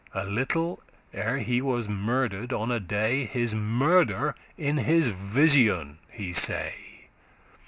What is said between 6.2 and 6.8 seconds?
say.